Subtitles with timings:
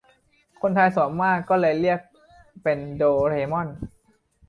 [0.61, 1.99] คนไทยส่วนมากก็เลยเรียก
[2.63, 3.67] เป็นโดเรมอน